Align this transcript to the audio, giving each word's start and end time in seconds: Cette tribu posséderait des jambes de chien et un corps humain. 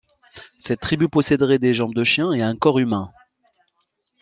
Cette 0.57 0.79
tribu 0.79 1.09
posséderait 1.09 1.59
des 1.59 1.75
jambes 1.75 1.93
de 1.93 2.03
chien 2.03 2.33
et 2.33 2.41
un 2.41 2.55
corps 2.55 2.79
humain. 2.79 3.13